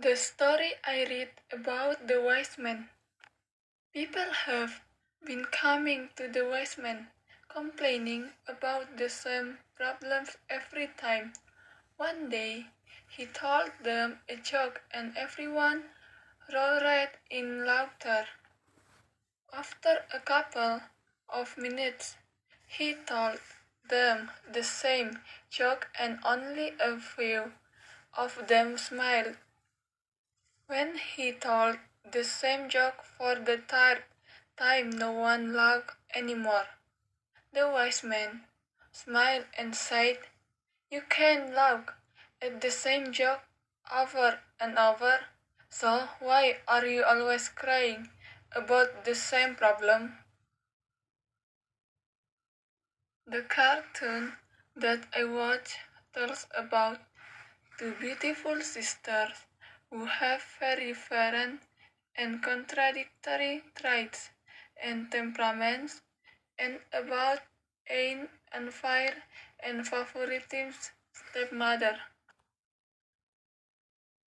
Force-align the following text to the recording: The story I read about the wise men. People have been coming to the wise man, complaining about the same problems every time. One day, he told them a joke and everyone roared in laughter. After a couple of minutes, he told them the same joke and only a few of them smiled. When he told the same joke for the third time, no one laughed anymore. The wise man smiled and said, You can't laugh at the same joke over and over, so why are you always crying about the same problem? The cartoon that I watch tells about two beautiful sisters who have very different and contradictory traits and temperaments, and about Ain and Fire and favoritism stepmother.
The 0.00 0.14
story 0.14 0.74
I 0.84 1.06
read 1.06 1.30
about 1.50 2.06
the 2.06 2.20
wise 2.22 2.56
men. 2.56 2.88
People 3.92 4.30
have 4.46 4.80
been 5.24 5.44
coming 5.46 6.10
to 6.14 6.28
the 6.28 6.44
wise 6.44 6.78
man, 6.78 7.08
complaining 7.48 8.30
about 8.46 8.96
the 8.96 9.08
same 9.08 9.58
problems 9.74 10.36
every 10.48 10.86
time. 10.96 11.32
One 11.96 12.28
day, 12.28 12.66
he 13.08 13.26
told 13.26 13.72
them 13.82 14.20
a 14.28 14.36
joke 14.36 14.82
and 14.92 15.16
everyone 15.16 15.82
roared 16.54 17.18
in 17.28 17.66
laughter. 17.66 18.26
After 19.52 20.04
a 20.14 20.20
couple 20.20 20.80
of 21.28 21.58
minutes, 21.58 22.16
he 22.68 22.94
told 22.94 23.40
them 23.90 24.30
the 24.48 24.62
same 24.62 25.18
joke 25.50 25.88
and 25.98 26.20
only 26.24 26.74
a 26.78 27.00
few 27.00 27.50
of 28.16 28.46
them 28.46 28.78
smiled. 28.78 29.34
When 30.68 30.98
he 30.98 31.32
told 31.32 31.78
the 32.04 32.22
same 32.22 32.68
joke 32.68 33.02
for 33.02 33.36
the 33.36 33.56
third 33.56 34.04
time, 34.58 34.90
no 34.90 35.12
one 35.12 35.54
laughed 35.54 35.96
anymore. 36.14 36.66
The 37.54 37.70
wise 37.70 38.04
man 38.04 38.44
smiled 38.92 39.46
and 39.56 39.74
said, 39.74 40.18
You 40.90 41.00
can't 41.08 41.54
laugh 41.54 41.88
at 42.42 42.60
the 42.60 42.70
same 42.70 43.12
joke 43.12 43.40
over 43.90 44.40
and 44.60 44.78
over, 44.78 45.20
so 45.70 46.06
why 46.20 46.58
are 46.68 46.84
you 46.84 47.02
always 47.02 47.48
crying 47.48 48.10
about 48.52 49.06
the 49.06 49.14
same 49.14 49.54
problem? 49.54 50.18
The 53.26 53.40
cartoon 53.40 54.34
that 54.76 55.06
I 55.16 55.24
watch 55.24 55.78
tells 56.12 56.46
about 56.54 57.00
two 57.78 57.92
beautiful 57.92 58.60
sisters 58.60 59.47
who 59.90 60.04
have 60.06 60.42
very 60.58 60.88
different 60.88 61.62
and 62.16 62.42
contradictory 62.42 63.62
traits 63.74 64.30
and 64.82 65.10
temperaments, 65.10 66.02
and 66.58 66.80
about 66.92 67.40
Ain 67.88 68.28
and 68.52 68.72
Fire 68.72 69.22
and 69.60 69.86
favoritism 69.86 70.72
stepmother. 71.12 71.98